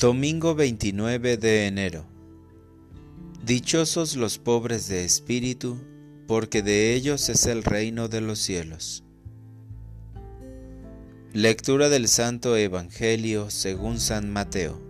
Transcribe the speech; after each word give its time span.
Domingo 0.00 0.54
29 0.54 1.36
de 1.36 1.66
enero. 1.66 2.06
Dichosos 3.44 4.16
los 4.16 4.38
pobres 4.38 4.88
de 4.88 5.04
espíritu, 5.04 5.78
porque 6.26 6.62
de 6.62 6.94
ellos 6.94 7.28
es 7.28 7.44
el 7.44 7.62
reino 7.62 8.08
de 8.08 8.22
los 8.22 8.38
cielos. 8.38 9.04
Lectura 11.34 11.90
del 11.90 12.08
Santo 12.08 12.56
Evangelio 12.56 13.50
según 13.50 14.00
San 14.00 14.32
Mateo. 14.32 14.80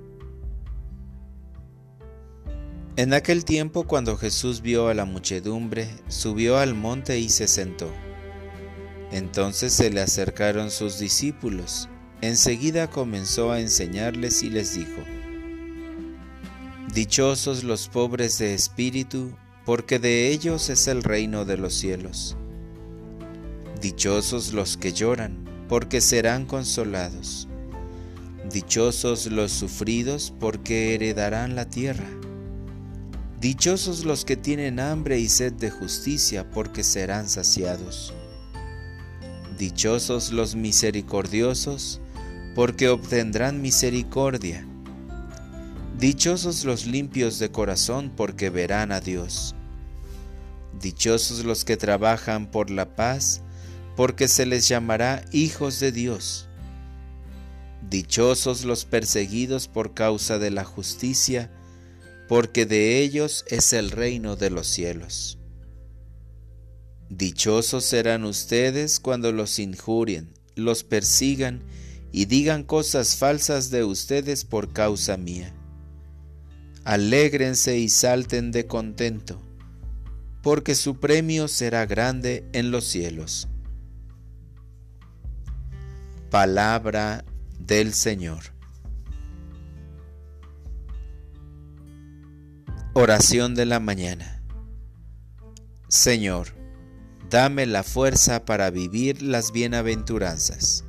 En 2.95 3.13
aquel 3.13 3.45
tiempo 3.45 3.89
cuando 3.89 4.17
Jesús 4.17 4.63
vio 4.63 4.87
a 4.87 4.95
la 4.95 5.07
muchedumbre, 5.07 5.89
subió 6.07 6.57
al 6.57 6.77
monte 6.77 7.19
y 7.19 7.31
se 7.31 7.49
sentó. 7.49 7.93
Entonces 9.11 9.73
se 9.73 9.91
le 9.91 10.03
acercaron 10.03 10.71
sus 10.71 11.01
discípulos 11.01 11.89
Enseguida 12.23 12.91
comenzó 12.91 13.51
a 13.51 13.61
enseñarles 13.61 14.43
y 14.43 14.51
les 14.51 14.75
dijo, 14.75 15.03
Dichosos 16.93 17.65
los 17.65 17.89
pobres 17.89 18.37
de 18.39 18.53
espíritu, 18.53 19.33
porque 19.65 19.99
de 19.99 20.29
ellos 20.29 20.69
es 20.69 20.87
el 20.89 21.03
reino 21.03 21.45
de 21.45 21.57
los 21.57 21.73
cielos. 21.73 22.37
Dichosos 23.81 24.53
los 24.53 24.77
que 24.77 24.93
lloran, 24.93 25.45
porque 25.69 26.01
serán 26.01 26.45
consolados. 26.45 27.49
Dichosos 28.53 29.27
los 29.27 29.53
sufridos, 29.53 30.35
porque 30.39 30.95
heredarán 30.95 31.55
la 31.55 31.71
tierra. 31.71 32.09
Dichosos 33.41 34.05
los 34.05 34.27
que 34.27 34.37
tienen 34.37 34.81
hambre 34.81 35.19
y 35.19 35.29
sed 35.29 35.55
de 35.55 35.71
justicia, 35.71 36.51
porque 36.51 36.83
serán 36.83 37.29
saciados. 37.29 38.13
Dichosos 39.57 40.33
los 40.33 40.57
misericordiosos, 40.57 42.01
porque 42.55 42.89
obtendrán 42.89 43.63
misericordia. 43.63 44.67
Dichosos 45.99 46.65
los 46.65 46.87
limpios 46.87 47.39
de 47.39 47.51
corazón, 47.51 48.13
porque 48.17 48.51
verán 48.51 48.91
a 48.91 49.01
Dios. 49.01 49.55
Dichosos 50.81 51.45
los 51.45 51.65
que 51.65 51.77
trabajan 51.77 52.51
por 52.51 52.71
la 52.71 52.97
paz, 52.97 53.43
porque 53.97 54.29
se 54.29 54.47
les 54.47 54.67
llamará 54.67 55.25
hijos 55.31 55.79
de 55.79 55.93
Dios. 55.93 56.49
Dichosos 57.89 58.65
los 58.65 58.85
perseguidos 58.85 59.69
por 59.69 59.95
causa 59.95 60.39
de 60.39 60.51
la 60.51 60.65
justicia, 60.65 61.51
porque 62.29 62.65
de 62.65 63.01
ellos 63.01 63.45
es 63.49 63.73
el 63.73 63.91
reino 63.91 64.37
de 64.37 64.51
los 64.51 64.69
cielos. 64.69 65.39
Dichosos 67.09 67.85
serán 67.85 68.25
ustedes 68.25 69.01
cuando 69.01 69.33
los 69.33 69.59
injurien, 69.59 70.33
los 70.55 70.85
persigan 70.85 71.63
y 72.13 72.25
digan 72.25 72.65
cosas 72.65 73.17
falsas 73.17 73.71
de 73.71 73.85
ustedes 73.85 74.45
por 74.45 74.73
causa 74.73 75.17
mía. 75.17 75.55
Alégrense 76.85 77.79
y 77.79 77.89
salten 77.89 78.53
de 78.53 78.67
contento, 78.67 79.41
porque 80.43 80.75
su 80.75 80.99
premio 80.99 81.47
será 81.47 81.87
grande 81.87 82.49
en 82.53 82.71
los 82.71 82.85
cielos. 82.85 83.49
Palabra 86.31 87.25
del 87.59 87.93
Señor. 87.93 88.45
Oración 92.93 93.55
de 93.55 93.67
la 93.67 93.79
mañana. 93.79 94.43
Señor, 95.89 96.49
dame 97.29 97.67
la 97.67 97.83
fuerza 97.83 98.45
para 98.45 98.71
vivir 98.71 99.23
las 99.23 99.53
bienaventuranzas. 99.53 100.85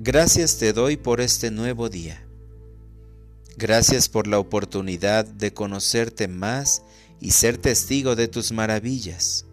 Gracias 0.00 0.58
te 0.58 0.72
doy 0.72 0.96
por 0.96 1.20
este 1.20 1.50
nuevo 1.50 1.88
día. 1.88 2.24
Gracias 3.56 4.08
por 4.08 4.28
la 4.28 4.38
oportunidad 4.38 5.24
de 5.24 5.52
conocerte 5.52 6.28
más 6.28 6.84
y 7.18 7.32
ser 7.32 7.58
testigo 7.58 8.14
de 8.14 8.28
tus 8.28 8.52
maravillas. 8.52 9.44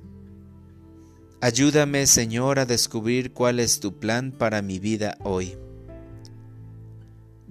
Ayúdame, 1.41 2.06
Señor, 2.06 2.59
a 2.59 2.67
descubrir 2.67 3.33
cuál 3.33 3.59
es 3.59 3.79
tu 3.79 3.97
plan 3.97 4.31
para 4.31 4.61
mi 4.61 4.78
vida 4.78 5.17
hoy. 5.23 5.57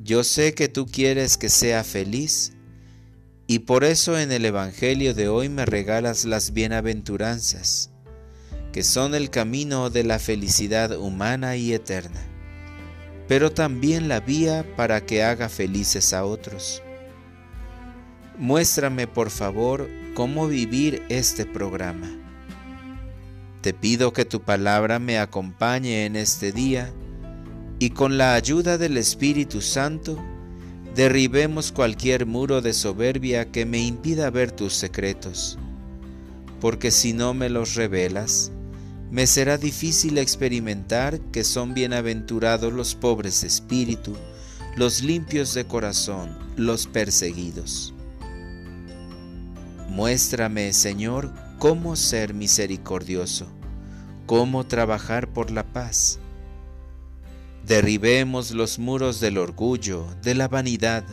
Yo 0.01 0.23
sé 0.23 0.55
que 0.55 0.69
tú 0.69 0.87
quieres 0.87 1.37
que 1.37 1.49
sea 1.49 1.83
feliz 1.83 2.53
y 3.49 3.61
por 3.61 3.83
eso 3.83 4.17
en 4.17 4.31
el 4.31 4.45
Evangelio 4.45 5.15
de 5.15 5.27
hoy 5.27 5.49
me 5.49 5.67
regalas 5.67 6.25
las 6.25 6.53
bienaventuranzas, 6.53 7.91
que 8.73 8.85
son 8.85 9.17
el 9.17 9.31
camino 9.31 9.91
de 9.91 10.05
la 10.05 10.21
felicidad 10.21 10.97
humana 10.97 11.57
y 11.57 11.73
eterna 11.73 12.34
pero 13.29 13.53
también 13.53 14.09
la 14.09 14.21
vía 14.21 14.65
para 14.77 15.05
que 15.05 15.23
haga 15.23 15.49
felices 15.49 16.13
a 16.13 16.25
otros. 16.25 16.83
Muéstrame 18.39 19.07
por 19.07 19.31
favor 19.31 19.89
cómo 20.15 20.49
vivir 20.49 21.03
este 21.09 21.47
programa. 21.47 22.11
Te 23.61 23.73
pido 23.73 24.13
que 24.13 24.25
tu 24.25 24.43
palabra 24.43 24.99
me 24.99 25.19
acompañe 25.19 26.05
en 26.05 26.17
este 26.17 26.53
día 26.53 26.93
y 27.79 27.91
con 27.91 28.19
la 28.19 28.35
ayuda 28.35 28.77
del 28.77 28.97
Espíritu 28.97 29.61
Santo 29.61 30.19
derribemos 30.95 31.73
cualquier 31.73 32.27
muro 32.27 32.61
de 32.61 32.73
soberbia 32.73 33.51
que 33.51 33.67
me 33.67 33.81
impida 33.81 34.31
ver 34.31 34.53
tus 34.53 34.75
secretos, 34.75 35.59
porque 36.61 36.91
si 36.91 37.13
no 37.13 37.35
me 37.35 37.49
los 37.49 37.75
revelas, 37.75 38.53
me 39.11 39.27
será 39.27 39.59
difícil 39.59 40.19
experimentar 40.19 41.21
que 41.33 41.45
son 41.45 41.75
bienaventurados 41.75 42.73
los 42.73 42.95
pobres 42.95 43.43
de 43.43 43.49
espíritu, 43.49 44.17
los 44.77 45.03
limpios 45.03 45.55
de 45.55 45.67
corazón, 45.67 46.39
los 46.57 46.87
perseguidos. 46.87 47.95
Muéstrame, 49.89 50.73
Señor, 50.73 51.33
cómo 51.59 51.95
ser 51.97 52.35
misericordioso, 52.35 53.47
cómo 54.27 54.67
trabajar 54.67 55.29
por 55.33 55.51
la 55.51 55.65
paz. 55.65 56.19
Derribemos 57.67 58.51
los 58.51 58.79
muros 58.79 59.21
del 59.21 59.39
orgullo, 59.39 60.07
de 60.23 60.35
la 60.35 60.49
vanidad, 60.49 61.05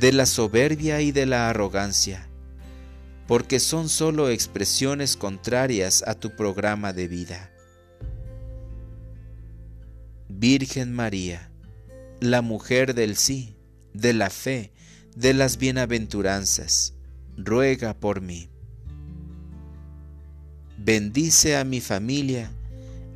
de 0.00 0.12
la 0.12 0.26
soberbia 0.26 1.00
y 1.02 1.12
de 1.12 1.26
la 1.26 1.50
arrogancia 1.50 2.27
porque 3.28 3.60
son 3.60 3.90
solo 3.90 4.30
expresiones 4.30 5.14
contrarias 5.14 6.02
a 6.06 6.14
tu 6.14 6.34
programa 6.34 6.94
de 6.94 7.08
vida. 7.08 7.52
Virgen 10.30 10.94
María, 10.94 11.52
la 12.20 12.40
mujer 12.40 12.94
del 12.94 13.16
sí, 13.16 13.54
de 13.92 14.14
la 14.14 14.30
fe, 14.30 14.72
de 15.14 15.34
las 15.34 15.58
bienaventuranzas, 15.58 16.94
ruega 17.36 17.92
por 17.92 18.22
mí. 18.22 18.48
Bendice 20.78 21.58
a 21.58 21.64
mi 21.64 21.82
familia 21.82 22.50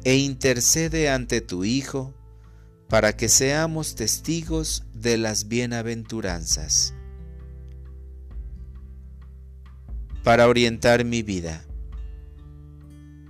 e 0.04 0.16
intercede 0.16 1.08
ante 1.08 1.40
tu 1.40 1.64
Hijo 1.64 2.12
para 2.86 3.16
que 3.16 3.30
seamos 3.30 3.94
testigos 3.94 4.84
de 4.92 5.16
las 5.16 5.48
bienaventuranzas. 5.48 6.92
Para 10.22 10.48
orientar 10.48 11.04
mi 11.04 11.22
vida. 11.22 11.64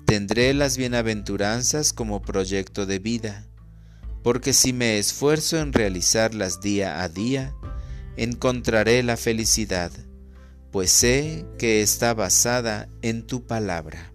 Tendré 0.05 0.53
las 0.53 0.77
bienaventuranzas 0.77 1.93
como 1.93 2.21
proyecto 2.21 2.85
de 2.85 2.99
vida, 2.99 3.47
porque 4.23 4.53
si 4.53 4.73
me 4.73 4.99
esfuerzo 4.99 5.59
en 5.59 5.73
realizarlas 5.73 6.61
día 6.61 7.03
a 7.03 7.09
día, 7.09 7.55
encontraré 8.17 9.03
la 9.03 9.17
felicidad, 9.17 9.91
pues 10.71 10.91
sé 10.91 11.47
que 11.59 11.83
está 11.83 12.13
basada 12.15 12.89
en 13.01 13.27
tu 13.27 13.47
palabra. 13.47 14.13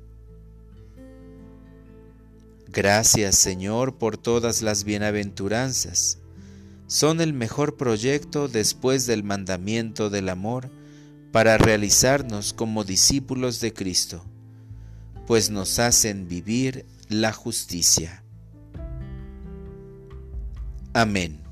Gracias 2.68 3.36
Señor 3.36 3.98
por 3.98 4.18
todas 4.18 4.62
las 4.62 4.84
bienaventuranzas. 4.84 6.20
Son 6.86 7.22
el 7.22 7.34
mejor 7.34 7.76
proyecto 7.76 8.48
después 8.48 9.08
del 9.08 9.24
mandamiento 9.24 10.10
del 10.10 10.30
amor 10.30 10.70
para 11.38 11.60
realizarnos 11.60 12.52
como 12.52 12.84
discípulos 12.84 13.62
de 13.62 13.72
Cristo, 13.72 14.26
pues 15.28 15.52
nos 15.52 15.78
hacen 15.78 16.28
vivir 16.28 16.88
la 17.10 17.32
justicia. 17.32 18.24
Amén. 20.94 21.47